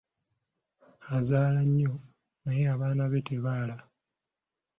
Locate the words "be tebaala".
3.11-3.77